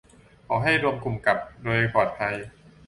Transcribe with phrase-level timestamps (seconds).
[0.47, 2.35] ขอให้รวมกลุ่มกลับโดยปลอดภัย